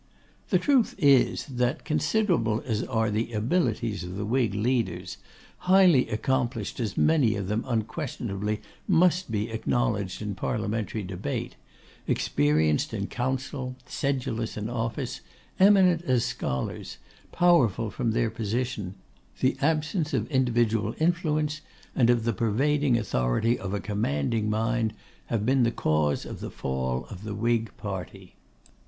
[0.49, 5.17] The truth is, that, considerable as are the abilities of the Whig leaders,
[5.69, 11.55] highly accomplished as many of them unquestionably must be acknowledged in parliamentary debate,
[12.07, 15.21] experienced in council, sedulous in office,
[15.59, 16.97] eminent as scholars,
[17.31, 18.95] powerful from their position,
[19.39, 21.61] the absence of individual influence,
[21.95, 24.95] and of the pervading authority of a commanding mind,
[25.27, 28.33] have been the cause of the fall of the Whig party.